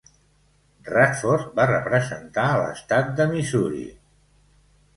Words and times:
Radford 0.93 1.51
va 1.59 1.67
representar 1.73 2.47
l"estat 2.55 3.15
de 3.21 3.31
Missouri. 3.35 3.87